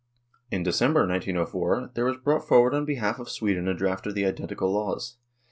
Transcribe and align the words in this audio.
In 0.49 0.63
December, 0.63 1.01
1904, 1.07 1.91
there 1.93 2.05
was 2.05 2.17
brought 2.17 2.47
forward 2.47 2.73
on 2.73 2.85
behalf 2.85 3.19
of 3.19 3.29
Sweden 3.29 3.67
a 3.67 3.75
draft 3.75 4.07
of 4.07 4.15
the 4.15 4.25
identical 4.25 4.71
laws. 4.71 5.17